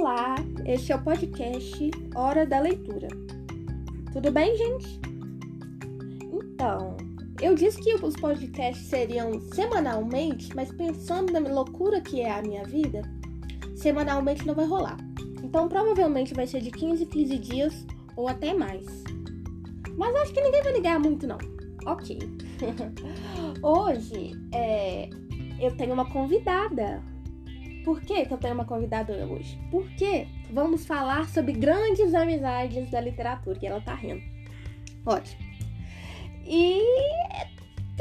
[0.00, 0.34] Olá,
[0.64, 3.08] este é o podcast Hora da Leitura.
[4.14, 4.98] Tudo bem, gente?
[6.32, 6.96] Então,
[7.38, 12.64] eu disse que os podcasts seriam semanalmente, mas pensando na loucura que é a minha
[12.64, 13.02] vida,
[13.76, 14.96] semanalmente não vai rolar.
[15.44, 18.86] Então, provavelmente vai ser de 15 em 15 dias ou até mais.
[19.98, 21.36] Mas acho que ninguém vai ligar muito, não.
[21.84, 22.18] Ok.
[23.62, 25.10] Hoje, é,
[25.60, 27.02] eu tenho uma convidada
[27.84, 29.58] por que, que eu tenho uma convidada hoje?
[29.70, 34.22] Porque vamos falar sobre grandes amizades da literatura, e ela tá rindo.
[35.06, 35.42] Ótimo.
[36.46, 36.82] E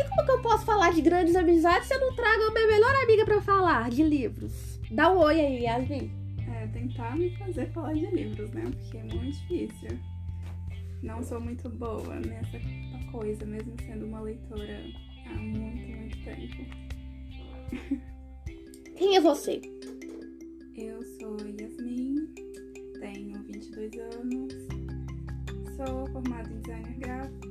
[0.03, 2.95] como que eu posso falar de grandes amizades se eu não trago a minha melhor
[3.03, 4.79] amiga para falar de livros?
[4.91, 6.11] Dá um oi aí, Yasmin.
[6.51, 8.63] É, tentar me fazer falar de livros, né?
[8.63, 9.99] Porque é muito difícil.
[11.03, 12.59] Não sou muito boa nessa
[13.11, 14.83] coisa, mesmo sendo uma leitora
[15.25, 16.65] há muito, muito tempo.
[19.19, 19.59] É você?
[20.77, 22.25] Eu sou Yasmin,
[23.01, 24.53] tenho 22 anos,
[25.75, 27.49] sou formada em designer gráfico,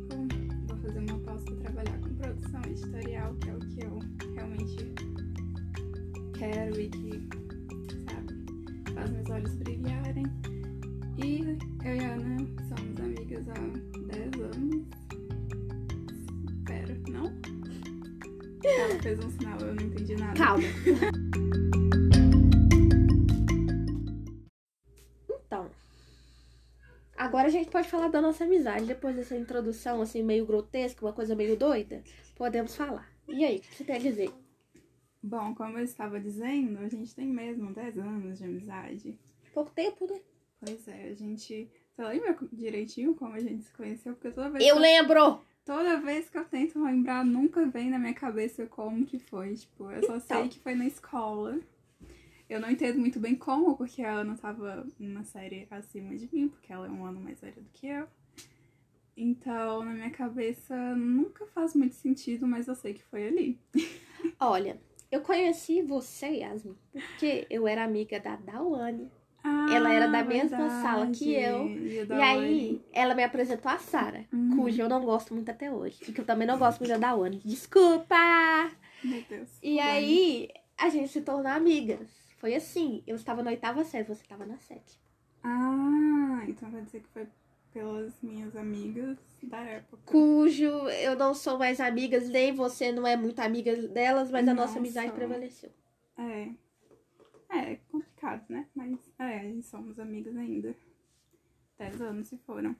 [0.66, 3.98] vou fazer uma pausa para trabalhar com produção editorial, que é o que eu
[4.34, 4.94] realmente
[6.38, 7.28] quero e que,
[8.10, 10.24] sabe, faz meus olhos brilharem.
[11.22, 11.42] E
[11.84, 13.60] eu e a Ana somos amigas há
[14.06, 14.86] 10 anos.
[16.50, 17.30] Espera, não?
[18.64, 20.32] Ela fez um sinal, eu não entendi nada.
[20.32, 20.64] Calma.
[27.68, 28.86] gente pode falar da nossa amizade.
[28.86, 32.02] Depois dessa introdução, assim, meio grotesca, uma coisa meio doida,
[32.34, 33.12] podemos falar.
[33.28, 34.30] E aí, o que você tem a dizer?
[35.22, 39.18] Bom, como eu estava dizendo, a gente tem mesmo 10 anos de amizade.
[39.52, 40.20] Pouco tempo, né?
[40.60, 41.70] Pois é, a gente.
[41.94, 44.14] Você lembra direitinho como a gente se conheceu?
[44.14, 44.64] Porque toda vez.
[44.64, 45.40] Eu, eu lembro!
[45.64, 49.54] Toda vez que eu tento lembrar, nunca vem na minha cabeça como que foi.
[49.54, 50.20] Tipo, eu só então.
[50.20, 51.60] sei que foi na escola.
[52.48, 56.48] Eu não entendo muito bem como, porque a Ana tava numa série acima de mim,
[56.48, 58.06] porque ela é um ano mais velha do que eu.
[59.14, 63.60] Então, na minha cabeça, nunca faz muito sentido, mas eu sei que foi ali.
[64.40, 69.10] Olha, eu conheci você, Yasmin, porque eu era amiga da Dawane.
[69.42, 70.62] Ah, ela era da verdade.
[70.62, 71.66] mesma sala que eu.
[71.66, 74.56] E, e aí, ela me apresentou a Sara, uhum.
[74.56, 75.98] cuja eu não gosto muito até hoje.
[76.08, 77.40] E que eu também não gosto muito da Dawane.
[77.44, 78.70] Desculpa!
[79.02, 79.48] Meu Deus.
[79.62, 82.27] E aí, a gente se tornou amigas.
[82.38, 85.02] Foi assim, eu estava na oitava série, você estava na sétima.
[85.42, 87.26] Ah, então vai dizer que foi
[87.72, 90.02] pelas minhas amigas da época.
[90.06, 94.54] Cujo eu não sou mais amigas, nem você não é muito amiga delas, mas a
[94.54, 95.70] nossa amizade prevaleceu.
[96.16, 96.50] É.
[97.50, 98.66] É, complicado, né?
[98.74, 100.74] Mas é, somos amigas ainda.
[101.78, 102.76] Dez anos se foram.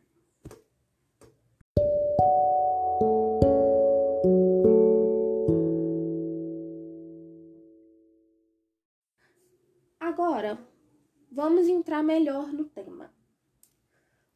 [11.98, 13.12] Entrar melhor no tema.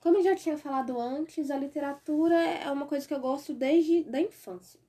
[0.00, 4.02] Como eu já tinha falado antes, a literatura é uma coisa que eu gosto desde
[4.04, 4.80] da infância.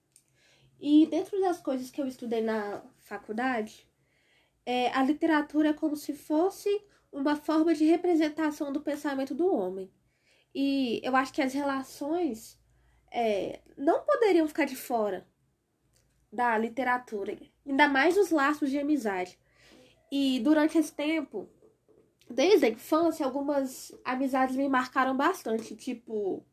[0.79, 3.87] E dentro das coisas que eu estudei na faculdade,
[4.65, 6.69] é, a literatura é como se fosse
[7.11, 9.91] uma forma de representação do pensamento do homem.
[10.53, 12.59] E eu acho que as relações
[13.11, 15.27] é, não poderiam ficar de fora
[16.31, 19.37] da literatura, ainda mais os laços de amizade.
[20.11, 21.47] E durante esse tempo,
[22.29, 26.45] desde a infância, algumas amizades me marcaram bastante, tipo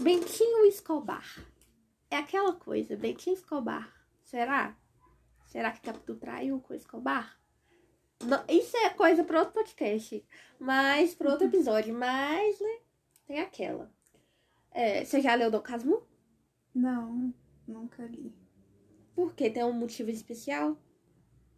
[0.00, 1.44] Bentinho Escobar.
[2.10, 3.92] É aquela coisa, Bentinho Escobar.
[4.22, 4.76] Será?
[5.46, 7.38] Será que Capitu traiu com Escobar?
[8.24, 10.24] Não, isso é coisa para outro podcast,
[10.58, 11.94] mas para outro episódio.
[11.94, 12.78] Mas, né,
[13.26, 13.90] tem aquela.
[14.70, 16.06] É, você já leu Dom Casmurro?
[16.74, 17.32] Não,
[17.66, 18.34] nunca li.
[19.14, 19.50] Por quê?
[19.50, 20.76] Tem um motivo especial?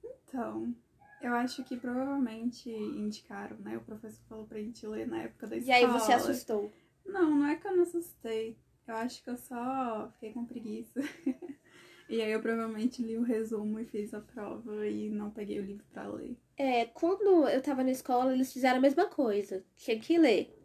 [0.03, 0.75] Então,
[1.21, 3.77] eu acho que provavelmente indicaram, né?
[3.77, 5.79] O professor falou pra gente ler na época da escola.
[5.79, 6.73] E aí você assustou?
[7.05, 8.57] Não, não é que eu não assustei.
[8.87, 11.01] Eu acho que eu só fiquei com preguiça.
[12.09, 15.65] e aí eu provavelmente li o resumo e fiz a prova e não peguei o
[15.65, 16.37] livro pra ler.
[16.57, 19.65] É, quando eu tava na escola, eles fizeram a mesma coisa.
[19.77, 20.57] Tinha que ler.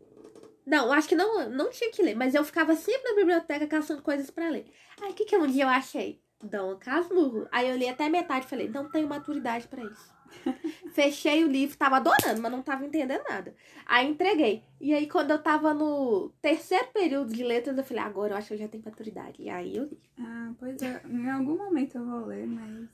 [0.66, 4.02] Não, acho que não, não tinha que ler, mas eu ficava sempre na biblioteca caçando
[4.02, 4.66] coisas para ler.
[5.02, 6.20] Aí o que que um dia eu achei?
[6.44, 7.48] Dom Casmurro.
[7.52, 10.15] Aí eu li até metade e falei, não tenho maturidade para isso.
[10.94, 13.56] Fechei o livro, tava adorando, mas não tava entendendo nada.
[13.86, 14.64] Aí entreguei.
[14.80, 18.48] E aí, quando eu tava no terceiro período de letras, eu falei, agora eu acho
[18.50, 19.42] que eu já tenho maturidade.
[19.42, 20.00] E aí eu li.
[20.20, 21.02] Ah, pois é.
[21.06, 22.88] Em algum momento eu vou ler, mas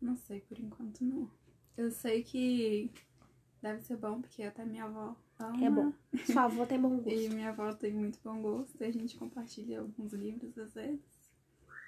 [0.00, 1.30] não sei, por enquanto não.
[1.76, 2.90] Eu sei que
[3.62, 5.66] deve ser bom, porque até minha avó ama.
[5.66, 5.92] É bom.
[6.26, 7.10] Sua avó tem bom gosto.
[7.10, 8.82] e minha avó tem muito bom gosto.
[8.82, 11.00] E a gente compartilha alguns livros às vezes.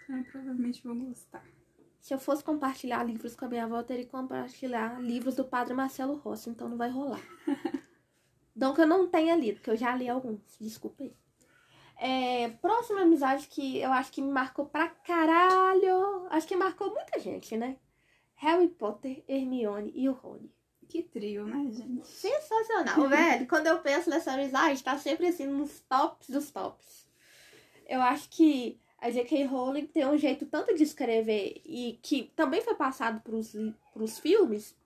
[0.05, 1.45] Então, eu provavelmente vou gostar.
[2.03, 5.45] Se eu fosse compartilhar livros com a minha avó, eu teria que compartilhar livros do
[5.45, 7.21] Padre Marcelo Rossi, então não vai rolar.
[8.57, 11.15] não que eu não tenha lido, porque eu já li alguns, desculpa aí.
[11.97, 16.27] É, próxima amizade que eu acho que me marcou pra caralho.
[16.29, 17.77] Acho que marcou muita gente, né?
[18.35, 20.53] Harry Potter, Hermione e o Rony.
[20.89, 22.09] Que trio, né, gente?
[22.09, 23.47] Sensacional, velho.
[23.47, 27.09] Quando eu penso nessa amizade, tá sempre assim nos tops dos tops.
[27.87, 29.47] Eu acho que a J.K.
[29.47, 33.53] Rowling tem um jeito tanto de escrever e que também foi passado pros,
[33.93, 34.77] pros filmes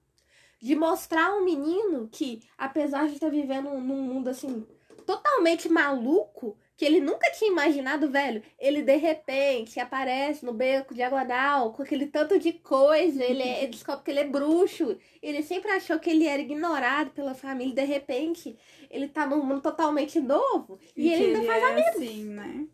[0.58, 4.66] de mostrar um menino que, apesar de estar vivendo num mundo assim
[5.04, 8.42] totalmente maluco, que ele nunca tinha imaginado, velho.
[8.58, 13.22] Ele de repente aparece no beco diagonal com aquele tanto de coisa.
[13.22, 14.96] Ele, é, ele descobre que ele é bruxo.
[15.22, 17.74] Ele sempre achou que ele era ignorado pela família.
[17.74, 18.58] De repente,
[18.90, 20.78] ele tá num mundo totalmente novo.
[20.96, 22.02] E, e ele ainda ele faz é amigos.
[22.02, 22.66] assim, né?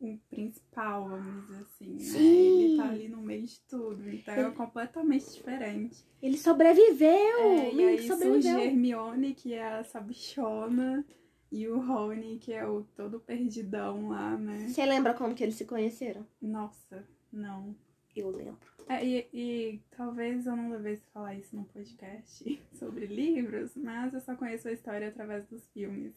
[0.00, 1.98] O principal, vamos dizer assim, né?
[2.00, 2.62] Sim.
[2.62, 4.08] Ele tá ali no meio de tudo.
[4.10, 6.04] Então é completamente diferente.
[6.20, 7.38] Ele sobreviveu.
[7.38, 8.58] É, e aí surge sobreviveu.
[8.58, 11.04] Hermione, que é essa bichona.
[11.50, 14.66] E o Rony, que é o todo perdidão lá, né?
[14.66, 16.26] Você lembra como que eles se conheceram?
[16.42, 17.76] Nossa, não.
[18.14, 18.58] Eu lembro.
[18.88, 24.20] É, e, e talvez eu não devesse falar isso num podcast sobre livros, mas eu
[24.20, 26.14] só conheço a história através dos filmes.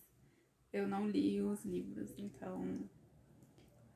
[0.73, 2.79] Eu não li os livros, então.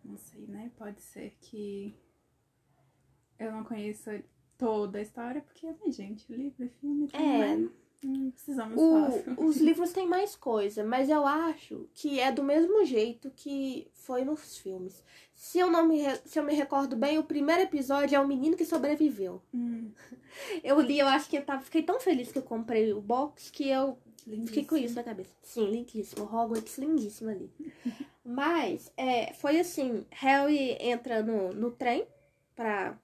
[0.03, 0.71] Não sei, né?
[0.77, 1.95] Pode ser que
[3.39, 4.24] eu não conheça
[4.57, 7.65] toda a história, porque, né, gente, livro e filme também.
[7.77, 7.81] É.
[8.03, 9.39] Não precisamos O- falar.
[9.48, 14.25] os livros têm mais coisa, mas eu acho que é do mesmo jeito que foi
[14.25, 15.03] nos filmes.
[15.36, 18.57] Se eu não me, se eu me recordo bem, o primeiro episódio é o menino
[18.57, 19.39] que sobreviveu.
[19.54, 19.92] Hum,
[20.63, 23.51] Eu li, eu acho que eu tava, fiquei tão feliz que eu comprei o box
[23.51, 24.77] que eu fiquei com lindíssimo.
[24.77, 25.36] isso na cabeça.
[25.44, 26.24] Sim, lindíssimo.
[26.25, 27.51] Hogwarts lindíssimo ali.
[28.23, 32.06] Mas, é, foi assim, Harry entra no, no trem
[32.56, 32.97] pra,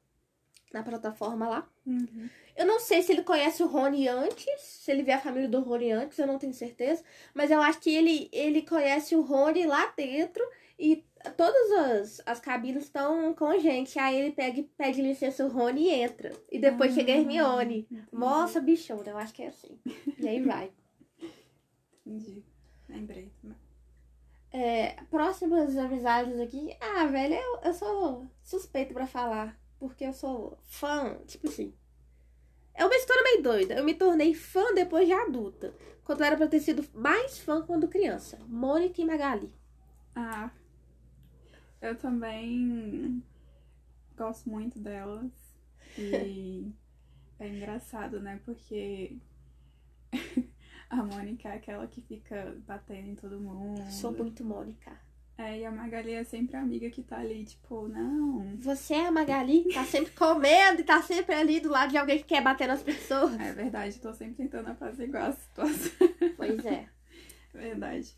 [0.71, 1.69] na plataforma lá.
[1.85, 2.29] Uhum.
[2.55, 5.61] Eu não sei se ele conhece o Rony antes, se ele vê a família do
[5.61, 7.03] Rony antes, eu não tenho certeza.
[7.33, 10.43] Mas eu acho que ele, ele conhece o Rony lá dentro
[10.77, 11.03] e
[11.35, 13.97] todas as, as cabines estão com a gente.
[13.99, 16.31] Aí ele pega pede licença o Rony e entra.
[16.51, 17.87] E depois Ah, chega a Hermione.
[17.91, 18.07] entendi.
[18.11, 19.79] Nossa, bichona, eu acho que é assim.
[20.19, 20.71] E aí vai.
[22.05, 22.43] Entendi.
[22.89, 23.31] Lembrei.
[24.59, 26.75] É, próximas amizades aqui.
[26.81, 29.55] Ah, velho, eu, eu sou suspeito pra falar.
[29.77, 31.75] Porque eu sou fã, tipo assim.
[32.73, 33.75] É uma história meio doida.
[33.75, 35.75] Eu me tornei fã depois de adulta.
[36.03, 38.39] Quando era pra ter sido mais fã quando criança.
[38.47, 39.53] Mônica e Magali.
[40.15, 40.49] Ah,
[41.79, 43.23] eu também
[44.17, 45.31] gosto muito delas.
[45.95, 46.73] E
[47.37, 48.41] é engraçado, né?
[48.43, 49.19] Porque
[50.91, 53.83] a Mônica é aquela que fica batendo em todo mundo.
[53.91, 54.91] Sou muito Mônica.
[55.37, 58.57] É, e a Magali é sempre a amiga que tá ali, tipo, não.
[58.57, 61.97] Você é a Magali que tá sempre comendo e tá sempre ali do lado de
[61.97, 63.39] alguém que quer bater nas pessoas.
[63.39, 65.91] É verdade, tô sempre tentando apaziguar a situação.
[66.35, 66.89] Pois é.
[67.53, 68.17] É verdade.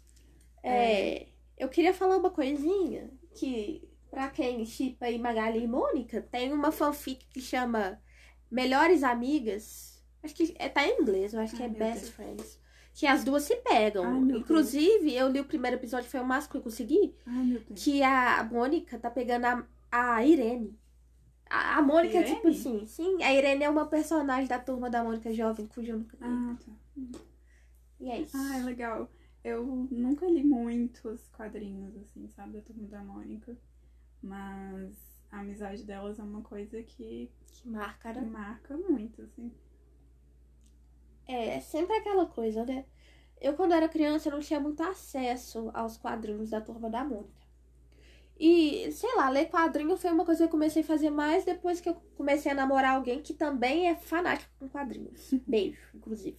[0.64, 1.28] É,
[1.58, 6.72] eu queria falar uma coisinha que, pra quem chipa aí Magali e Mônica, tem uma
[6.72, 8.02] fanfic que chama
[8.50, 10.02] Melhores Amigas.
[10.24, 12.14] Acho que é, tá em inglês, eu acho que Ai, é meu Best Deus.
[12.14, 12.59] Friends.
[13.00, 14.04] Que as duas se pegam.
[14.06, 17.16] Ai, Inclusive, eu li o primeiro episódio, foi o máximo que eu consegui.
[17.26, 17.80] Ai, meu Deus.
[17.84, 20.78] Que a Mônica tá pegando a, a Irene.
[21.50, 22.56] A, a Mônica é tipo Irene?
[22.60, 23.24] assim, sim.
[23.24, 26.24] A Irene é uma personagem da turma da Mônica Jovem, cujo eu nunca li.
[26.26, 26.72] Ah, tá.
[28.00, 28.38] E é isso.
[28.38, 29.10] Ah, é legal.
[29.44, 33.56] Eu nunca li muitos quadrinhos, assim, sabe, da Turma da Mônica.
[34.22, 34.96] Mas
[35.32, 38.26] a amizade delas é uma coisa que Que marca, que né?
[38.26, 39.39] marca muito, assim.
[41.30, 42.86] É, é sempre aquela coisa, né?
[43.40, 47.40] Eu, quando era criança, não tinha muito acesso aos quadrinhos da Turma da Mônica.
[48.40, 51.80] E, sei lá, ler quadrinho foi uma coisa que eu comecei a fazer mais depois
[51.82, 55.32] que eu comecei a namorar alguém que também é fanático com quadrinhos.
[55.46, 56.38] Beijo, inclusive.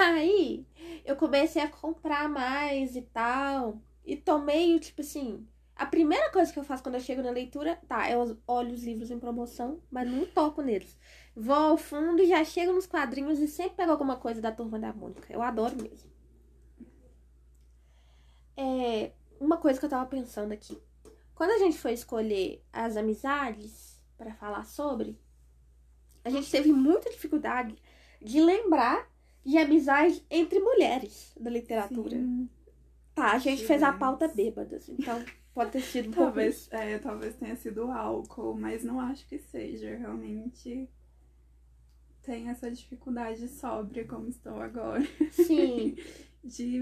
[0.00, 0.66] Aí,
[1.04, 3.80] eu comecei a comprar mais e tal.
[4.04, 5.46] E tomei, tipo assim.
[5.76, 8.82] A primeira coisa que eu faço quando eu chego na leitura, tá, eu olho os
[8.82, 10.96] livros em promoção, mas não toco neles.
[11.34, 14.78] Vou ao fundo e já chego nos quadrinhos e sempre pego alguma coisa da turma
[14.78, 15.30] da Mônica.
[15.30, 16.10] Eu adoro mesmo.
[18.56, 20.80] É, uma coisa que eu tava pensando aqui.
[21.34, 25.20] Quando a gente foi escolher as amizades pra falar sobre,
[26.24, 27.76] a gente teve muita dificuldade
[28.22, 29.06] de lembrar
[29.44, 32.16] de amizade entre mulheres da literatura.
[32.16, 32.48] Sim.
[33.14, 35.22] Tá, a gente fez a pauta bêbadas, então
[35.56, 39.96] pode ter sido um Talvez, é, talvez tenha sido álcool, mas não acho que seja.
[39.96, 40.86] Realmente
[42.22, 45.02] tem essa dificuldade sóbria como estou agora.
[45.32, 45.96] Sim,
[46.44, 46.78] De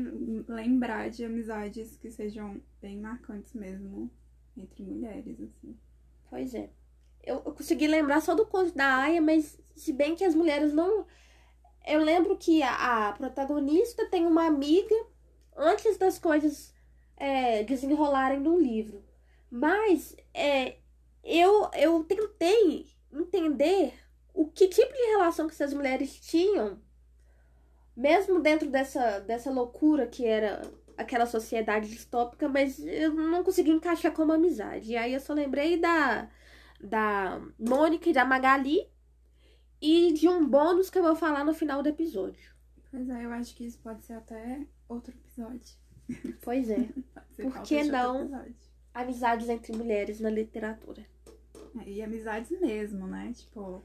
[0.48, 4.10] lembrar de amizades que sejam bem marcantes mesmo
[4.56, 5.78] entre mulheres, assim.
[6.28, 6.68] pois é.
[7.22, 10.74] eu, eu consegui lembrar só do conto da Aya, mas se bem que as mulheres
[10.74, 11.06] não.
[11.86, 14.94] Eu lembro que a, a protagonista tem uma amiga
[15.56, 16.73] antes das coisas
[17.16, 19.04] é, desenrolarem no livro.
[19.50, 20.78] Mas é,
[21.22, 23.94] eu, eu tentei entender
[24.32, 26.78] o que tipo de relação que essas mulheres tinham,
[27.96, 30.62] mesmo dentro dessa, dessa loucura que era
[30.96, 34.92] aquela sociedade distópica, mas eu não consegui encaixar como amizade.
[34.92, 36.28] E aí eu só lembrei da,
[36.80, 38.88] da Mônica e da Magali
[39.80, 42.54] e de um bônus que eu vou falar no final do episódio.
[42.90, 45.76] Pois é, eu acho que isso pode ser até outro episódio.
[46.42, 46.88] Pois é.
[47.36, 48.44] Por que não
[48.92, 51.04] amizades entre mulheres na literatura?
[51.84, 53.32] É, e amizades mesmo, né?
[53.34, 53.82] Tipo,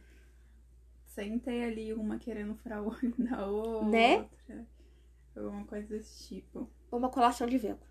[1.06, 3.90] sem ter ali uma querendo furar o olho da outra.
[3.90, 4.30] Né?
[5.36, 6.70] Alguma coisa desse tipo.
[6.92, 7.88] Ou uma colação de vento.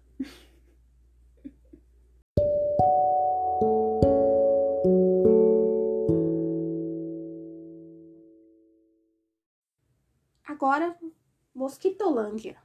[10.44, 10.96] Agora,
[11.54, 12.56] Mosquitolândia.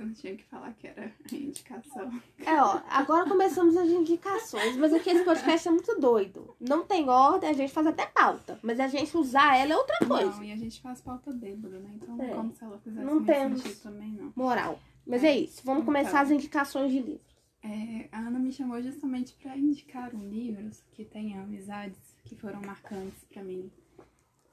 [0.00, 2.10] Você não tinha que falar que era indicação.
[2.38, 6.56] É, ó, agora começamos as indicações, mas aqui esse podcast é muito doido.
[6.58, 9.98] Não tem ordem, a gente faz até pauta, mas a gente usar ela é outra
[10.06, 10.36] coisa.
[10.36, 11.90] Não, e a gente faz pauta bêbada, né?
[11.96, 12.28] Então é.
[12.28, 14.32] como se ela fizesse não temos também, não.
[14.34, 14.80] Moral.
[15.06, 17.36] Mas é, é isso, vamos então, começar as indicações de livros.
[17.62, 22.62] É, a Ana me chamou justamente para indicar um livro que tenha amizades que foram
[22.62, 23.70] marcantes para mim.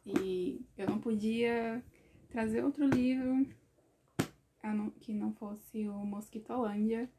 [0.05, 1.81] E eu não podia
[2.29, 3.47] trazer outro livro
[4.99, 7.09] que não fosse o Mosquitolândia,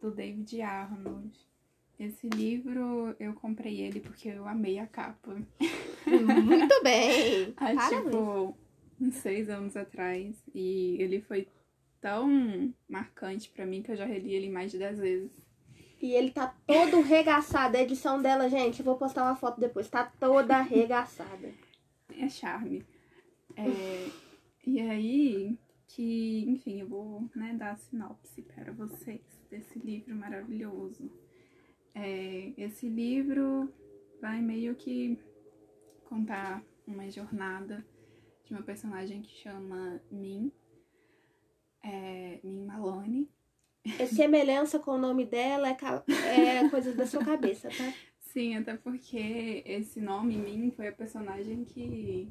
[0.00, 1.36] do David Arnold.
[1.98, 5.34] Esse livro eu comprei ele porque eu amei a capa.
[6.44, 7.54] Muito bem!
[7.56, 8.56] Há tipo
[9.00, 10.36] uns seis anos atrás.
[10.54, 11.48] E ele foi
[12.00, 15.32] tão marcante para mim que eu já reli ele mais de dez vezes.
[16.00, 17.76] E ele tá todo regaçado.
[17.76, 19.88] A edição dela, gente, eu vou postar uma foto depois.
[19.88, 21.50] Tá toda arregaçada.
[22.18, 22.84] É charme.
[23.56, 24.08] É,
[24.66, 31.10] e aí, que, enfim, eu vou né, dar a sinopse para vocês desse livro maravilhoso.
[31.94, 33.72] É, esse livro
[34.20, 35.18] vai meio que
[36.04, 37.84] contar uma jornada
[38.44, 40.52] de uma personagem que chama Min,
[41.82, 43.28] é, Min Malone.
[43.98, 47.94] É semelhança com o nome dela, é, é coisa da sua cabeça, tá?
[48.18, 52.30] Sim, até porque esse nome, Min, foi a personagem que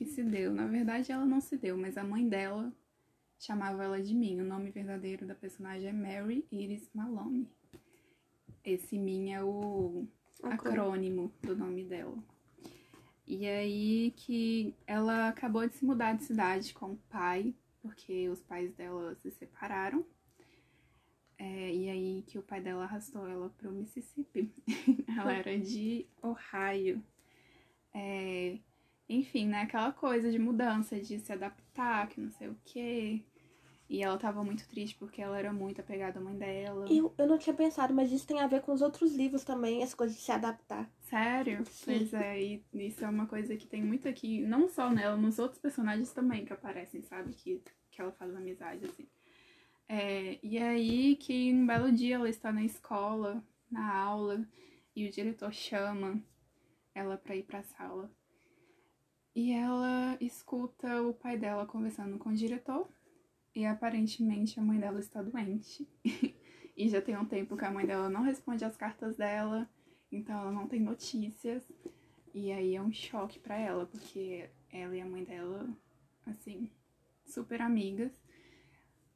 [0.00, 0.50] que se deu.
[0.50, 2.72] Na verdade, ela não se deu, mas a mãe dela
[3.38, 4.40] chamava ela de Min.
[4.40, 7.46] O nome verdadeiro da personagem é Mary Iris Malone.
[8.64, 10.06] Esse Min é o
[10.42, 12.16] acrônimo do nome dela.
[13.26, 18.40] E aí que ela acabou de se mudar de cidade com o pai, porque os
[18.40, 20.02] pais dela se separaram.
[21.36, 24.50] É, e aí que o pai dela arrastou ela pro Mississippi.
[25.14, 27.04] ela era de Ohio.
[27.92, 28.58] É,
[29.10, 29.62] enfim, né?
[29.62, 33.22] Aquela coisa de mudança, de se adaptar, que não sei o quê.
[33.88, 36.86] E ela tava muito triste porque ela era muito apegada à mãe dela.
[36.88, 39.82] Eu, eu não tinha pensado, mas isso tem a ver com os outros livros também,
[39.82, 40.88] essa coisa de se adaptar.
[41.00, 41.64] Sério?
[41.66, 41.84] Sim.
[41.86, 45.40] Pois é, e isso é uma coisa que tem muito aqui, não só nela, nos
[45.40, 47.32] outros personagens também que aparecem, sabe?
[47.32, 49.08] Que, que ela faz amizade, assim.
[49.88, 54.46] É, e aí que um belo dia ela está na escola, na aula,
[54.94, 56.22] e o diretor chama
[56.94, 58.08] ela pra ir pra sala.
[59.34, 62.88] E ela escuta o pai dela conversando com o diretor.
[63.54, 65.88] E aparentemente a mãe dela está doente.
[66.76, 69.68] e já tem um tempo que a mãe dela não responde as cartas dela.
[70.10, 71.70] Então ela não tem notícias.
[72.34, 75.68] E aí é um choque para ela, porque ela e a mãe dela,
[76.26, 76.70] assim,
[77.24, 78.12] super amigas.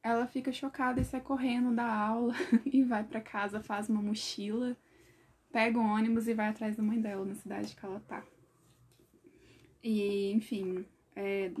[0.03, 2.33] Ela fica chocada e sai correndo da aula
[2.65, 4.77] e vai para casa, faz uma mochila,
[5.51, 8.23] pega um ônibus e vai atrás da mãe dela na cidade que ela tá.
[9.85, 10.83] E, enfim,
[11.15, 11.51] é,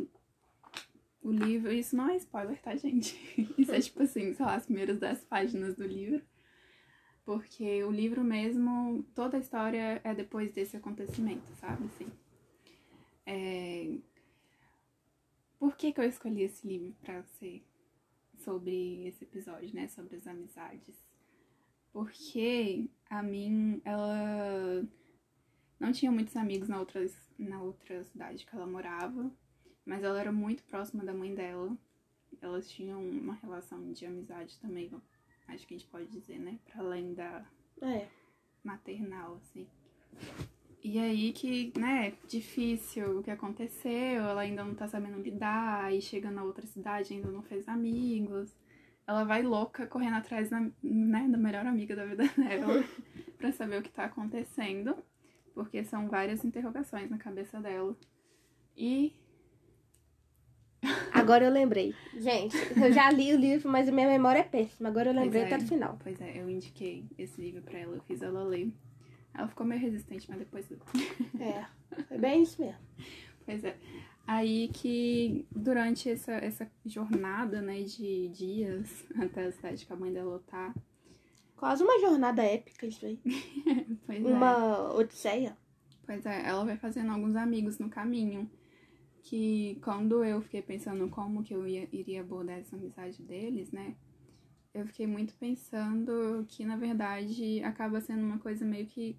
[1.21, 1.71] o livro.
[1.71, 3.15] Isso não é spoiler, tá, gente?
[3.55, 6.25] Isso é tipo assim, sei lá, as primeiras dez páginas do livro.
[7.23, 11.85] Porque o livro mesmo, toda a história é depois desse acontecimento, sabe?
[11.85, 12.11] Assim.
[13.27, 13.95] É...
[15.59, 17.63] Por que, que eu escolhi esse livro pra ser
[18.37, 19.87] sobre esse episódio, né?
[19.87, 20.95] Sobre as amizades?
[21.93, 24.83] Porque a mim, ela
[25.85, 27.05] não tinha muitos amigos na outra,
[27.37, 29.31] na outra cidade que ela morava,
[29.85, 31.77] mas ela era muito próxima da mãe dela.
[32.41, 34.91] Elas tinham uma relação de amizade também,
[35.47, 36.59] acho que a gente pode dizer, né?
[36.65, 37.45] Pra além da
[37.81, 38.07] é.
[38.63, 39.67] maternal, assim.
[40.83, 46.01] E aí que, né, difícil o que aconteceu, ela ainda não tá sabendo lidar, aí
[46.01, 48.55] chega na outra cidade ainda não fez amigos.
[49.07, 52.83] Ela vai louca correndo atrás da, né, da melhor amiga da vida dela
[53.37, 54.95] pra saber o que tá acontecendo.
[55.55, 57.95] Porque são várias interrogações na cabeça dela.
[58.77, 59.15] E.
[61.11, 61.95] Agora eu lembrei.
[62.15, 64.89] Gente, eu já li o livro, mas a minha memória é péssima.
[64.89, 65.45] Agora eu lembrei é.
[65.45, 65.97] até do final.
[66.03, 68.71] Pois é, eu indiquei esse livro pra ela, eu fiz ela ler.
[69.33, 70.69] Ela ficou meio resistente, mas depois.
[71.39, 71.65] É,
[72.03, 72.79] foi bem isso mesmo.
[73.45, 73.77] Pois é.
[74.27, 80.11] Aí que durante essa, essa jornada, né, de dias até a cidade que a mãe
[80.11, 80.73] dela tá.
[81.55, 83.19] Quase uma jornada épica isso aí.
[84.05, 84.27] Pois é.
[84.27, 85.57] Uma odisseia.
[86.05, 88.49] Pois é, ela vai fazendo alguns amigos no caminho.
[89.23, 93.95] Que quando eu fiquei pensando como que eu ia, iria abordar essa amizade deles, né?
[94.71, 99.17] Eu fiquei muito pensando que, na verdade, acaba sendo uma coisa meio que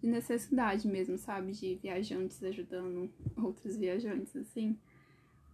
[0.00, 1.52] de necessidade mesmo, sabe?
[1.52, 4.78] De viajantes ajudando outros viajantes, assim.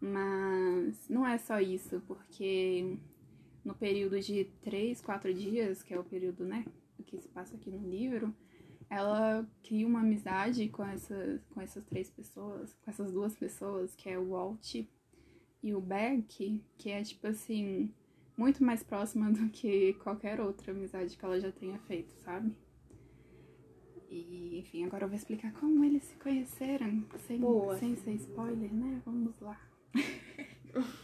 [0.01, 2.99] Mas não é só isso, porque
[3.65, 6.65] no período de três, quatro dias, que é o período, né?
[7.07, 8.35] Que se passa aqui no livro,
[8.91, 14.09] ela cria uma amizade com, essa, com essas três pessoas, com essas duas pessoas, que
[14.09, 14.75] é o Walt
[15.63, 17.91] e o Beck, que é tipo assim,
[18.37, 22.53] muito mais próxima do que qualquer outra amizade que ela já tenha feito, sabe?
[24.11, 27.77] E, enfim, agora eu vou explicar como eles se conheceram, sem, Boa.
[27.79, 29.03] sem ser spoiler, né?
[29.05, 29.61] Vamos lá.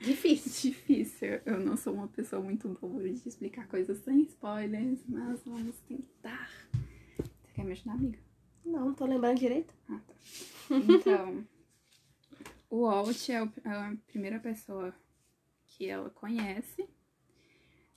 [0.00, 0.70] Difícil.
[0.70, 5.78] Difícil, eu não sou uma pessoa muito boa de explicar coisas sem spoilers, mas vamos
[5.80, 6.50] tentar.
[7.18, 8.18] Você quer me ajudar, amiga?
[8.64, 9.74] Não, não tô lembrando direito.
[9.88, 10.14] Ah, tá.
[10.76, 11.46] Então,
[12.70, 14.94] o Walt é a primeira pessoa
[15.66, 16.88] que ela conhece.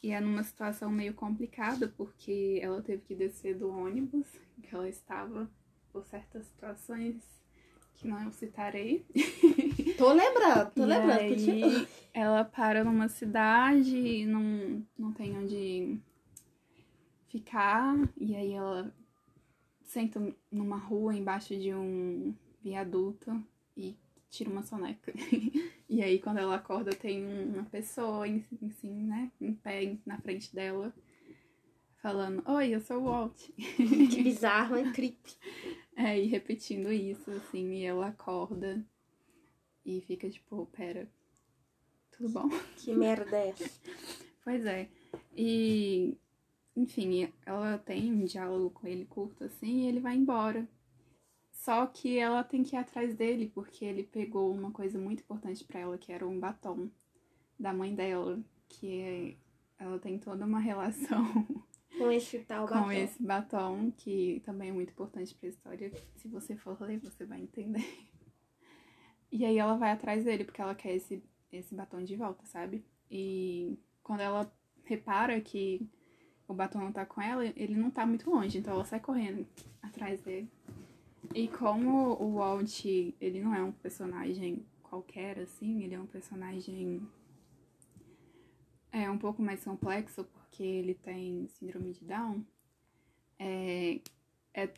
[0.02, 4.28] E é numa situação meio complicada, porque ela teve que descer do ônibus
[4.62, 5.50] que ela estava
[5.94, 7.24] por certas situações
[7.96, 9.06] que não eu citarei.
[10.04, 11.12] Tô lembrando, tô e lembrando.
[11.20, 11.88] aí, continua.
[12.14, 15.98] ela para numa cidade e não, não tem onde
[17.30, 17.96] ficar.
[18.18, 18.94] E aí ela
[19.82, 23.42] senta numa rua embaixo de um viaduto
[23.78, 23.96] e
[24.30, 25.14] tira uma soneca.
[25.90, 30.54] e aí quando ela acorda tem uma pessoa em- assim, né, em pé na frente
[30.54, 30.94] dela.
[32.02, 33.40] Falando, oi, eu sou o Walt.
[33.56, 34.92] Que bizarro, hein?
[34.92, 35.32] Creepy.
[35.96, 38.86] É, e repetindo isso, assim, e ela acorda
[39.86, 41.10] e fica tipo, pera,
[42.12, 42.50] tudo bom?
[42.78, 43.70] Que merda é essa?
[44.44, 44.90] Pois é.
[45.36, 46.18] E,
[46.76, 50.68] enfim, ela tem um diálogo com ele curto assim e ele vai embora.
[51.52, 55.64] Só que ela tem que ir atrás dele porque ele pegou uma coisa muito importante
[55.64, 56.90] pra ela, que era um batom
[57.58, 59.38] da mãe dela, que
[59.78, 61.24] ela tem toda uma relação
[61.98, 62.92] Com esse tal com batom.
[62.92, 65.92] esse batom, que também é muito importante pra história.
[66.16, 67.86] Se você for ler, você vai entender.
[69.36, 72.86] E aí ela vai atrás dele, porque ela quer esse, esse batom de volta, sabe?
[73.10, 75.90] E quando ela repara que
[76.48, 79.44] o batom não tá com ela, ele não tá muito longe, então ela sai correndo
[79.82, 80.48] atrás dele.
[81.34, 87.02] E como o Walt, ele não é um personagem qualquer, assim, ele é um personagem
[88.92, 92.46] é um pouco mais complexo porque ele tem síndrome de Down.
[93.40, 94.00] É,
[94.54, 94.70] é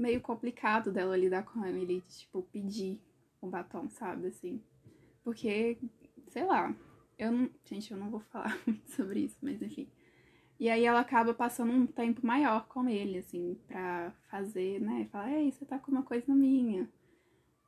[0.00, 3.00] meio complicado dela lidar com ele, de, tipo, pedir
[3.40, 4.62] o batom, sabe, assim.
[5.22, 5.78] Porque,
[6.28, 6.74] sei lá,
[7.18, 7.50] eu não.
[7.64, 9.88] Gente, eu não vou falar muito sobre isso, mas enfim.
[10.58, 15.08] E aí ela acaba passando um tempo maior com ele, assim, pra fazer, né?
[15.10, 16.88] Falar, ei, você tá com uma coisa minha.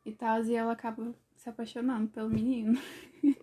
[0.04, 2.78] E tal, e ela acaba se apaixonando pelo menino.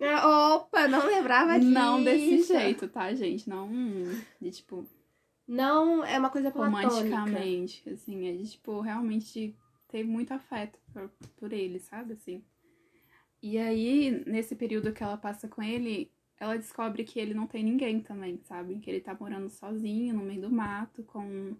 [0.00, 1.70] Ah, Opa, não lembrava disso.
[1.70, 3.48] Não desse jeito, tá, gente?
[3.48, 3.68] Não
[4.40, 4.86] de tipo,
[5.50, 6.88] Não é uma coisa platônica.
[6.88, 9.52] romanticamente, assim, é de tipo, realmente
[9.88, 12.40] ter muito afeto por, por ele, sabe, assim.
[13.42, 16.08] E aí, nesse período que ela passa com ele,
[16.38, 18.78] ela descobre que ele não tem ninguém também, sabe?
[18.78, 21.56] Que ele tá morando sozinho no meio do mato, com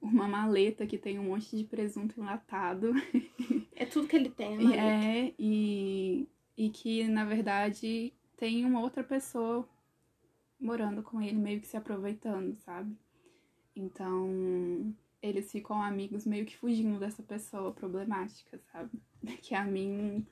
[0.00, 2.92] uma maleta que tem um monte de presunto enlatado.
[3.74, 5.26] É tudo que ele tem, né?
[5.26, 9.68] é, e, e que na verdade tem uma outra pessoa
[10.60, 12.96] morando com ele, meio que se aproveitando, sabe?
[13.74, 18.90] Então eles ficam amigos meio que fugindo dessa pessoa problemática, sabe?
[19.40, 20.26] Que a mim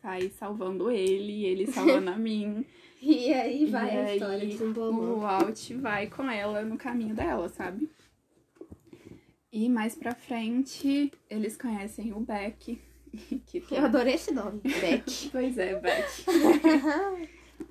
[0.00, 2.64] sai salvando ele, ele salvando a mim.
[3.04, 5.02] E aí vai e a aí história desenrolando.
[5.16, 7.90] o Walt vai com ela no caminho dela, sabe?
[9.52, 12.78] E mais pra frente, eles conhecem o Beck.
[13.46, 15.30] Que tem- Eu adorei esse nome, Beck.
[15.32, 16.24] Pois é, Beck.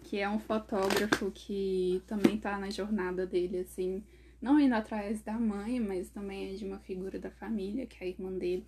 [0.03, 4.03] que é um fotógrafo que também tá na jornada dele, assim,
[4.41, 8.07] não indo atrás da mãe, mas também é de uma figura da família, que é
[8.07, 8.65] a irmã dele.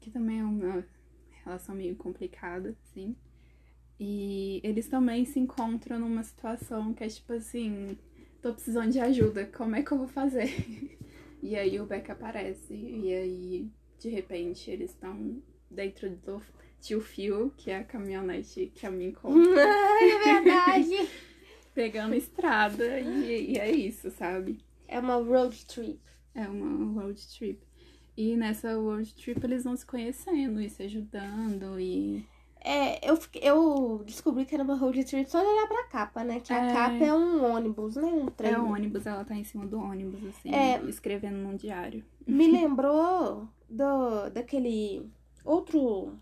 [0.00, 0.84] Que também é uma
[1.44, 3.16] relação meio complicada, assim.
[3.98, 7.96] E eles também se encontram numa situação que é tipo assim,
[8.40, 10.50] tô precisando de ajuda, como é que eu vou fazer?
[11.42, 12.72] E aí o Beck aparece.
[12.72, 16.40] E aí, de repente, eles estão dentro do
[16.80, 19.60] tio Phil, que é a caminhonete que a minha encontra.
[19.60, 21.08] é verdade.
[21.74, 23.00] pegando estrada.
[23.00, 24.58] E, e é isso, sabe?
[24.88, 26.00] É uma road trip.
[26.34, 27.60] É uma road trip.
[28.16, 32.24] E nessa road trip eles vão se conhecendo e se ajudando e.
[32.64, 36.38] É, eu, eu descobri que era uma road trip só de olhar pra capa, né?
[36.38, 36.72] Que a É.
[36.72, 38.04] capa é um ônibus, né?
[38.04, 38.52] Um trem.
[38.52, 40.80] É o ônibus, ela tá em cima do ônibus, assim, É.
[40.84, 42.04] escrevendo num diário.
[42.24, 45.10] Me lembrou do, daquele
[45.44, 46.14] outro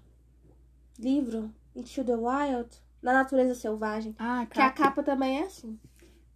[0.99, 2.71] livro, Into the Wild,
[3.03, 4.15] Na Natureza Selvagem.
[4.19, 5.79] Ah, Que a capa também é assim.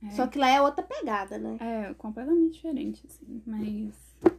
[0.03, 0.11] É.
[0.11, 1.57] Só que lá é outra pegada, né?
[1.61, 3.95] É, completamente diferente, assim, mas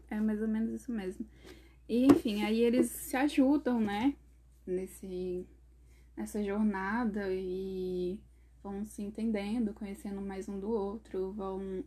[0.09, 1.25] é mais ou menos isso mesmo.
[1.87, 4.15] E, enfim, aí eles se ajudam, né,
[4.65, 5.47] nesse,
[6.15, 8.19] nessa jornada e
[8.63, 11.83] vão se entendendo, conhecendo mais um do outro, vão...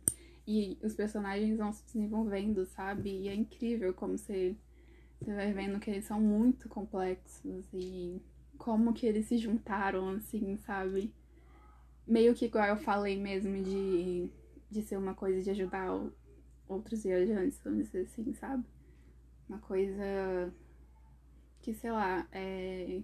[0.47, 3.11] E os personagens vão se desenvolvendo, sabe?
[3.11, 4.55] E é incrível como você,
[5.21, 8.19] você vai vendo que eles são muito complexos e
[8.59, 11.11] como que eles se juntaram, assim, sabe?
[12.05, 14.29] Meio que igual eu falei mesmo de
[14.69, 15.89] de ser uma coisa de ajudar
[16.67, 18.63] outros viajantes, vamos dizer assim, sabe?
[19.47, 20.53] Uma coisa
[21.61, 23.01] que, sei lá, é...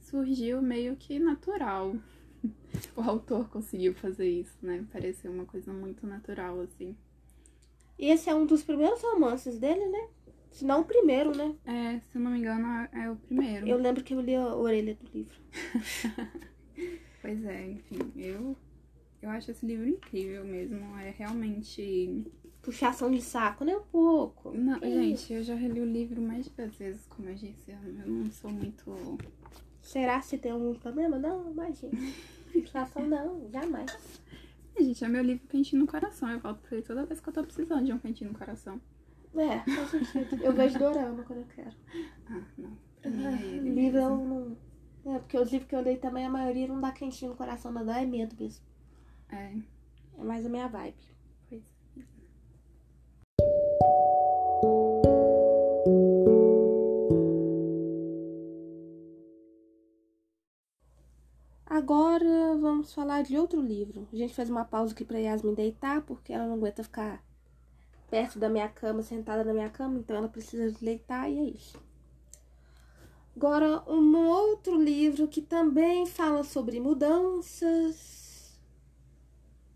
[0.00, 1.96] surgiu meio que natural.
[2.94, 4.86] O autor conseguiu fazer isso, né?
[4.92, 6.96] Pareceu uma coisa muito natural, assim.
[7.98, 10.08] E esse é um dos primeiros romances dele, né?
[10.56, 11.54] Se não o primeiro, né?
[11.66, 13.68] É, se eu não me engano, é o primeiro.
[13.68, 15.36] Eu lembro que eu li a orelha do livro.
[17.20, 18.56] Pois é, enfim, eu,
[19.20, 20.96] eu acho esse livro incrível mesmo.
[20.98, 22.24] É realmente.
[22.62, 23.76] Puxação de saco, né?
[23.76, 24.56] Um pouco.
[24.56, 27.72] Não, gente, eu já reli o livro mais de 10 vezes, como eu disse.
[27.72, 29.18] Eu eu não sou muito.
[29.82, 31.18] Será se tem algum problema?
[31.18, 31.92] Não, imagina.
[32.52, 33.90] Puxação não, jamais.
[34.78, 36.30] É, Gente, é meu livro quentinho no coração.
[36.30, 38.78] Eu volto pra ele toda vez que eu tô precisando de um quentinho no coração.
[39.34, 40.42] É, faz sentido.
[40.42, 41.76] Eu vejo dorama quando eu quero.
[42.28, 42.78] Ah, não.
[43.00, 44.56] Pra mim é livro eu não.
[45.14, 47.70] É, porque os livros que eu dei também, a maioria não dá quentinho no coração,
[47.72, 48.64] não dá é medo mesmo.
[49.30, 49.54] É,
[50.18, 50.96] É mais a minha vibe.
[51.48, 51.62] pois
[51.96, 52.02] é.
[61.66, 64.08] Agora vamos falar de outro livro.
[64.12, 67.22] A gente fez uma pausa aqui pra Yasmin deitar, porque ela não aguenta ficar
[68.10, 71.44] perto da minha cama, sentada na minha cama, então ela precisa de deitar e é
[71.44, 71.80] isso.
[73.36, 78.58] Agora, um outro livro que também fala sobre mudanças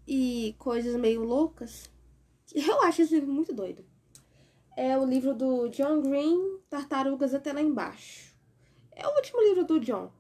[0.09, 1.90] e coisas meio loucas.
[2.55, 3.85] Eu acho esse livro muito doido.
[4.77, 8.35] É o livro do John Green, Tartarugas até lá embaixo.
[8.93, 10.11] É o último livro do John.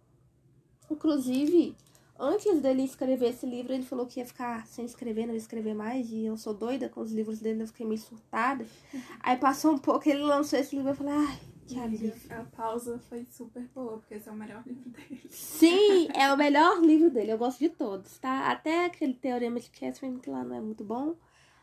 [0.90, 1.74] Inclusive,
[2.20, 5.74] antes dele escrever esse livro, ele falou que ia ficar sem escrever, não ia escrever
[5.74, 6.10] mais.
[6.10, 8.66] E eu sou doida com os livros dele, eu fiquei meio surtada.
[9.20, 12.12] Aí passou um pouco, ele lançou esse livro e eu falei, ai, que alívio.
[12.30, 15.22] A pausa foi super boa, porque esse é o melhor livro dele.
[15.30, 18.50] Sim, é o melhor livro dele, eu gosto de todos, tá?
[18.50, 21.14] Até aquele Teorema de Catherine, que lá não é muito bom.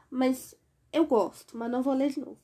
[0.09, 0.55] Mas
[0.91, 2.39] eu gosto, mas não vou ler de novo.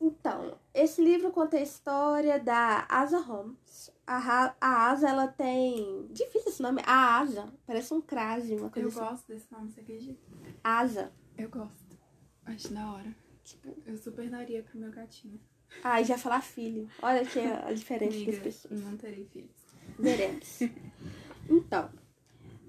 [0.00, 3.92] Então, esse livro conta a história da Asa Holmes.
[4.16, 6.06] A, a Asa, ela tem.
[6.10, 6.82] Difícil esse nome.
[6.86, 7.52] A Asa.
[7.66, 8.98] Parece um crase, uma coisa Eu assim.
[9.00, 10.20] gosto desse nome, você acredita?
[10.62, 11.12] Asa.
[11.36, 11.98] Eu gosto.
[12.44, 13.14] Acho da hora.
[13.44, 15.40] Tipo, Eu super daria pro meu gatinho.
[15.82, 16.88] ai, já falar filho.
[17.00, 18.80] Olha que a diferença das Amiga, pessoas.
[18.82, 19.50] não terei filhos.
[19.98, 20.58] Veremos.
[21.50, 21.90] Então,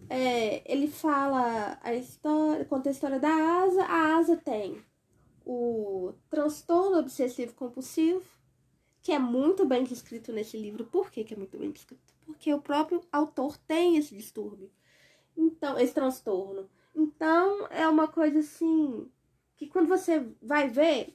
[0.10, 3.84] é, ele fala a história, conta a história da Asa.
[3.84, 4.84] A Asa tem
[5.46, 8.24] o transtorno obsessivo compulsivo,
[9.04, 10.86] que é muito bem descrito nesse livro.
[10.86, 12.14] Por que, que é muito bem descrito?
[12.26, 14.72] Porque o próprio autor tem esse distúrbio.
[15.36, 16.70] Então, esse transtorno.
[16.96, 19.12] Então, é uma coisa assim
[19.58, 21.14] que quando você vai ver,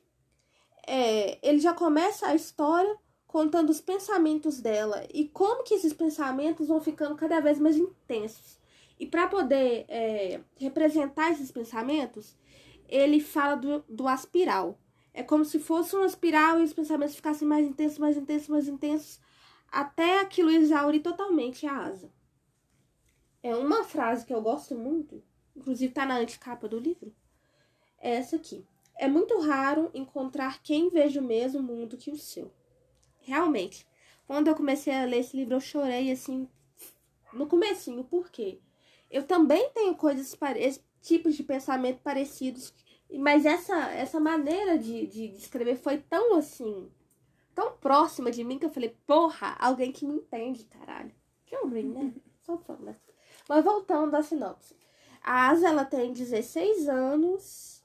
[0.87, 2.94] é, ele já começa a história
[3.27, 8.59] contando os pensamentos dela e como que esses pensamentos vão ficando cada vez mais intensos.
[9.01, 12.37] E para poder é, representar esses pensamentos,
[12.87, 14.79] ele fala do, do aspiral.
[15.18, 18.68] É como se fosse uma espiral e os pensamentos ficassem mais intensos, mais intensos, mais
[18.68, 19.20] intensos,
[19.68, 22.09] até aquilo exaurir totalmente a asa.
[23.42, 25.20] É uma frase que eu gosto muito,
[25.57, 27.12] inclusive tá na anticapa do livro,
[27.98, 28.64] é essa aqui.
[28.94, 32.52] É muito raro encontrar quem veja o mesmo mundo que o seu.
[33.22, 33.85] Realmente,
[34.24, 36.48] quando eu comecei a ler esse livro, eu chorei assim
[37.33, 38.61] no comecinho, por quê?
[39.11, 40.38] Eu também tenho coisas,
[41.02, 42.72] tipos de pensamento parecidos,
[43.16, 46.90] mas essa, essa maneira de, de, de escrever foi tão assim,
[47.55, 51.12] tão próxima de mim que eu falei, porra, alguém que me entende, caralho.
[51.47, 52.12] John Green, né?
[52.44, 52.97] Sou fã, né?
[53.49, 54.77] Mas voltando à sinopse.
[55.23, 57.83] A Asa, ela tem 16 anos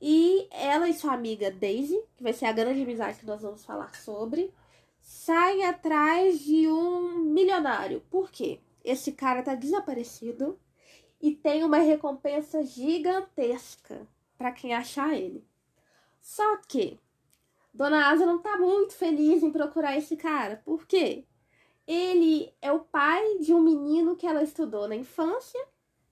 [0.00, 3.64] E ela e sua amiga Daisy, que vai ser a grande amizade que nós vamos
[3.64, 4.52] falar sobre,
[5.00, 8.00] saem atrás de um milionário.
[8.10, 8.60] Por quê?
[8.84, 10.58] Esse cara tá desaparecido
[11.20, 14.08] e tem uma recompensa gigantesca
[14.42, 15.46] para quem achar ele.
[16.20, 16.98] Só que
[17.72, 20.60] Dona Asa não tá muito feliz em procurar esse cara.
[20.64, 21.24] Por quê?
[21.86, 25.64] Ele é o pai de um menino que ela estudou na infância.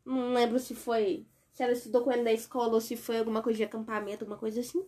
[0.04, 3.42] Não lembro se foi se ela estudou com ele na escola ou se foi alguma
[3.42, 4.86] coisa de acampamento, alguma coisa assim.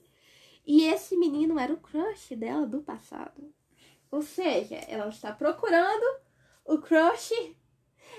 [0.64, 3.52] E esse menino era o crush dela do passado.
[4.08, 6.20] Ou seja, ela está procurando
[6.64, 7.32] o crush.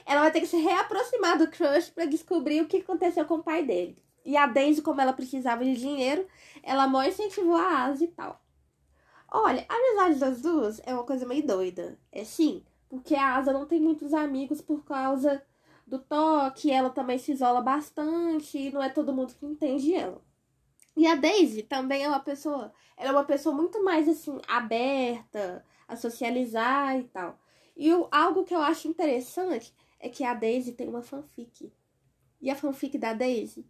[0.06, 3.44] Ela vai ter que se reaproximar do crush para descobrir o que aconteceu com o
[3.44, 4.04] pai dele.
[4.26, 6.28] E a Daisy, como ela precisava de dinheiro,
[6.62, 8.42] ela mó incentivou a Asa e tal.
[9.30, 12.00] Olha, a amizade das duas é uma coisa meio doida.
[12.12, 15.44] É sim, porque a Asa não tem muitos amigos por causa
[15.86, 20.22] do toque, ela também se isola bastante e não é todo mundo que entende ela.
[20.96, 25.66] E a Daisy também é uma pessoa, ela é uma pessoa muito mais assim aberta
[25.88, 27.40] a socializar e tal.
[27.76, 31.74] E o, algo que eu acho interessante é que a Daisy tem uma fanfic.
[32.40, 33.66] E a fanfic da Daisy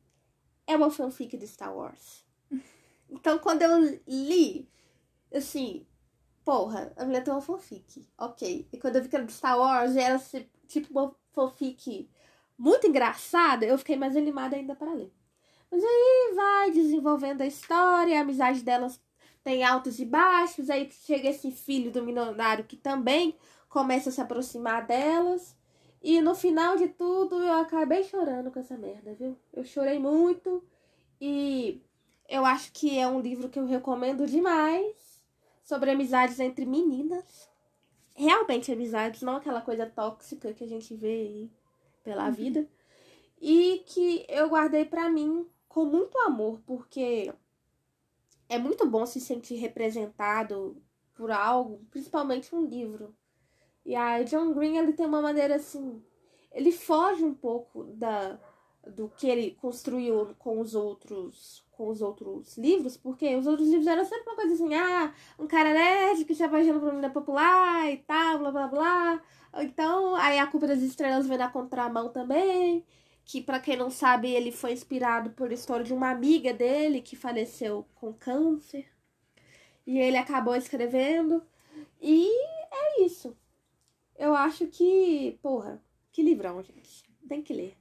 [0.67, 2.25] é uma fanfic de Star Wars.
[3.09, 4.69] Então quando eu li,
[5.33, 5.85] assim,
[6.43, 8.67] porra, a mulher tem uma fanfic, ok.
[8.71, 10.21] E quando eu vi que era de Star Wars, era
[10.67, 12.09] tipo uma fanfic
[12.57, 15.11] muito engraçada, eu fiquei mais animada ainda para ler.
[15.69, 19.01] Mas aí vai desenvolvendo a história, a amizade delas
[19.43, 23.35] tem altos e baixos, aí chega esse filho do milionário que também
[23.67, 25.55] começa a se aproximar delas.
[26.03, 29.37] E no final de tudo eu acabei chorando com essa merda, viu?
[29.53, 30.63] Eu chorei muito
[31.19, 31.81] e
[32.27, 35.23] eu acho que é um livro que eu recomendo demais
[35.63, 37.53] sobre amizades entre meninas
[38.15, 41.51] realmente amizades, não aquela coisa tóxica que a gente vê aí
[42.03, 42.33] pela uhum.
[42.33, 42.69] vida.
[43.41, 47.33] E que eu guardei para mim com muito amor, porque
[48.47, 50.81] é muito bom se sentir representado
[51.15, 53.13] por algo, principalmente um livro.
[53.85, 56.01] E a John Green, ele tem uma maneira assim,
[56.51, 58.39] ele foge um pouco da
[58.85, 63.87] do que ele construiu com os outros com os outros livros, porque os outros livros
[63.87, 67.09] eram sempre uma coisa assim, ah, um cara nerd que se apaixona por uma menina
[67.09, 69.21] popular e tal, blá blá blá.
[69.55, 72.85] Então, aí a Culpa das Estrelas vem na contramão também,
[73.25, 77.15] que para quem não sabe, ele foi inspirado por história de uma amiga dele que
[77.15, 78.87] faleceu com câncer.
[79.85, 81.43] E ele acabou escrevendo.
[82.01, 82.29] E
[82.71, 83.35] é isso.
[84.23, 87.03] Eu acho que, porra, que livrão, gente.
[87.27, 87.77] Tem que ler.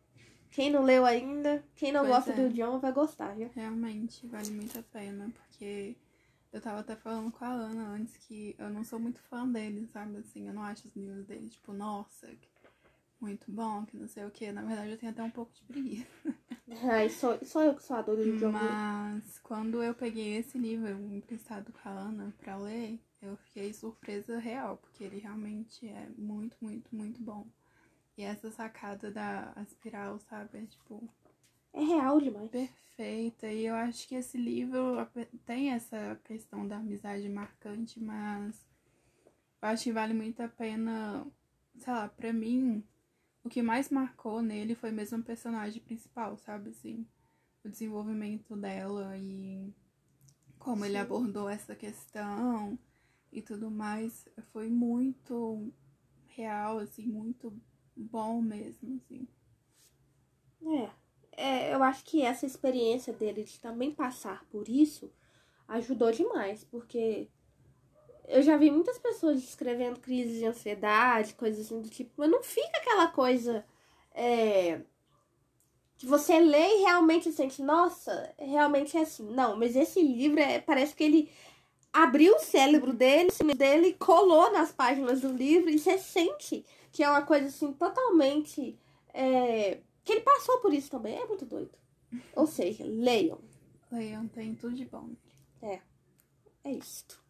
[0.51, 2.35] Quem não leu ainda, quem não pois gosta é.
[2.35, 3.49] do John vai gostar, viu?
[3.55, 5.97] Realmente, vale muito a pena, porque
[6.53, 9.87] eu tava até falando com a Ana antes que eu não sou muito fã dele,
[9.93, 10.17] sabe?
[10.17, 12.29] Assim, eu não acho os livros dele, tipo, nossa,
[13.23, 14.51] muito bom, que não sei o que.
[14.53, 16.07] Na verdade, eu tenho até um pouco de preguiça.
[16.91, 18.51] Ai, só, só eu que sou adora do John.
[18.51, 24.39] Mas quando eu peguei esse livro emprestado com a Ana pra ler, eu fiquei surpresa
[24.39, 27.47] real, porque ele realmente é muito, muito, muito bom.
[28.17, 30.59] E essa sacada da espiral, sabe?
[30.59, 31.09] É tipo.
[31.73, 32.51] É real demais.
[32.51, 33.47] Perfeita.
[33.47, 35.07] E eu acho que esse livro
[35.47, 38.67] tem essa questão da amizade marcante, mas
[39.63, 41.27] eu acho que vale muito a pena.
[41.79, 42.85] Sei lá, pra mim,
[43.45, 46.71] o que mais marcou nele foi mesmo o personagem principal, sabe?
[46.71, 47.07] Assim,
[47.65, 49.73] o desenvolvimento dela e
[50.59, 50.91] como Sim.
[50.91, 52.79] ele abordou essa questão
[53.33, 54.29] e tudo mais.
[54.53, 55.73] Foi muito
[56.27, 57.53] real, assim, muito
[57.97, 59.27] bom mesmo, assim.
[60.65, 60.91] É,
[61.33, 65.13] é, eu acho que essa experiência dele de também passar por isso
[65.67, 67.29] ajudou demais, porque
[68.33, 72.43] eu já vi muitas pessoas descrevendo crises de ansiedade, coisas assim do tipo, mas não
[72.43, 73.65] fica aquela coisa
[74.15, 74.81] é,
[75.99, 79.31] que você lê e realmente sente, nossa, realmente é assim.
[79.31, 81.31] Não, mas esse livro é, parece que ele
[81.93, 87.09] abriu o cérebro dele, dele colou nas páginas do livro e você sente que é
[87.09, 88.79] uma coisa assim totalmente.
[89.15, 91.17] É, que ele passou por isso também.
[91.17, 91.71] É muito doido.
[92.35, 93.39] Ou seja, leiam.
[93.91, 95.11] Leiam, tem tudo de bom.
[95.63, 95.81] É.
[96.65, 97.22] É isto.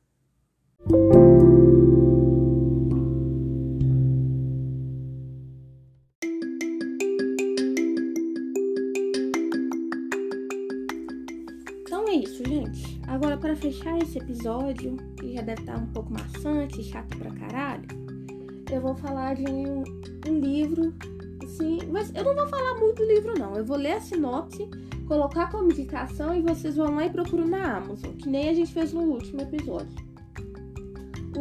[11.80, 13.00] Então é isso, gente.
[13.06, 18.02] Agora, para fechar esse episódio, que já deve estar um pouco maçante, chato pra caralho
[18.72, 19.84] eu vou falar de um,
[20.26, 20.94] um livro,
[21.44, 23.54] assim, mas eu não vou falar muito do livro, não.
[23.54, 24.66] Eu vou ler a sinopse,
[25.06, 28.72] colocar como indicação e vocês vão lá e procuram na Amazon, que nem a gente
[28.72, 30.01] fez no último episódio.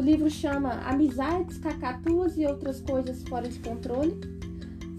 [0.01, 4.19] O livro chama Amizades, Cacatuas e Outras Coisas Fora de Controle.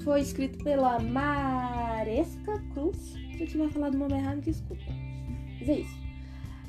[0.04, 2.96] Foi escrito pela Maresca Cruz.
[3.36, 4.84] Se eu tiver falado o nome errado, desculpa.
[5.58, 5.98] Mas é isso.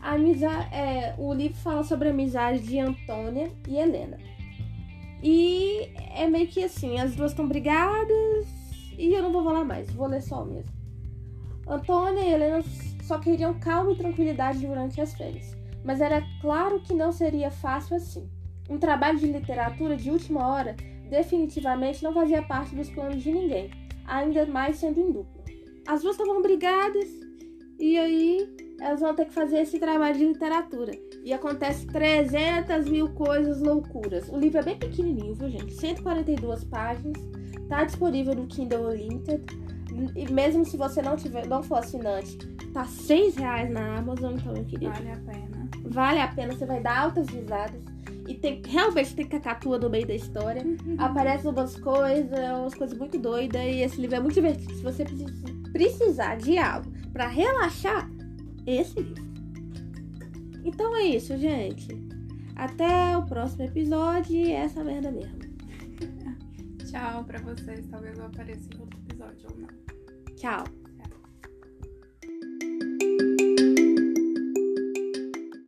[0.02, 4.18] A amizade, é, o livro fala sobre a amizade de Antônia e Helena.
[5.22, 8.48] E é meio que assim, as duas estão brigadas
[8.98, 10.72] e eu não vou falar mais, vou ler só mesmo.
[11.68, 12.64] Antônia e Helena
[13.04, 17.96] só queriam calma e tranquilidade durante as férias, mas era claro que não seria fácil
[17.96, 18.30] assim.
[18.70, 20.76] Um trabalho de literatura de última hora
[21.10, 23.70] definitivamente não fazia parte dos planos de ninguém,
[24.06, 25.44] ainda mais sendo em dupla.
[25.88, 27.10] As duas estavam brigadas
[27.80, 30.92] e aí elas vão ter que fazer esse trabalho de literatura.
[31.24, 34.28] E acontece 300 mil coisas loucuras.
[34.30, 35.74] O livro é bem pequenininho, viu, gente?
[35.74, 37.14] 142 páginas.
[37.70, 39.44] Tá disponível no Kindle Unlimited.
[40.16, 42.38] E mesmo se você não tiver, não for assinante,
[42.74, 44.92] tá 6 reais na Amazon, então, meu querido.
[44.92, 45.53] Vale a pena.
[45.84, 47.82] Vale a pena, você vai dar altas risadas.
[48.28, 50.64] E tem, realmente tem cacatua no meio da história.
[50.98, 53.62] Aparecem umas coisas, umas coisas muito doidas.
[53.62, 54.74] E esse livro é muito divertido.
[54.74, 55.06] Se você
[55.72, 58.10] precisar de algo para relaxar,
[58.66, 59.24] esse livro.
[60.64, 61.88] Então é isso, gente.
[62.56, 65.40] Até o próximo episódio e essa merda mesmo.
[66.90, 67.86] Tchau pra vocês.
[67.88, 70.36] Talvez eu apareça em outro episódio ou não.
[70.36, 70.83] Tchau.